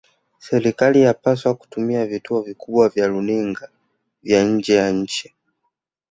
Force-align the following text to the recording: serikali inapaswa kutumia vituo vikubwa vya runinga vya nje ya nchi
serikali 0.39 0.99
inapaswa 1.01 1.55
kutumia 1.55 2.05
vituo 2.05 2.41
vikubwa 2.41 2.89
vya 2.89 3.07
runinga 3.07 3.69
vya 4.23 4.43
nje 4.43 4.73
ya 4.75 4.91
nchi 4.91 5.33